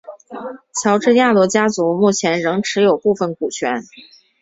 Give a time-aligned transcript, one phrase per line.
[0.81, 3.83] 乔治亚罗家族目前仍持有部份股权。